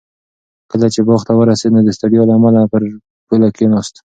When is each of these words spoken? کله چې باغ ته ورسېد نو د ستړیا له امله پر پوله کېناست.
کله 0.71 0.87
چې 0.93 0.99
باغ 1.07 1.21
ته 1.27 1.33
ورسېد 1.35 1.71
نو 1.75 1.81
د 1.85 1.89
ستړیا 1.97 2.23
له 2.27 2.33
امله 2.37 2.61
پر 2.71 2.81
پوله 3.27 3.49
کېناست. 3.55 3.95